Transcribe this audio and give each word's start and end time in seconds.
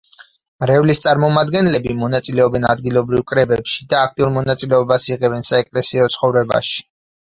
მრევლის 0.61 1.01
წარმომადგენლები 1.01 1.93
მონაწილეობენ 1.99 2.65
ადგილობრივ 2.71 3.23
კრებებში 3.33 3.87
და 3.93 4.01
აქტიურ 4.07 4.33
მონაწილეობას 4.39 5.07
იღებენ 5.17 5.47
საეკლესიო 5.51 6.09
ცხოვრებაში. 6.17 6.87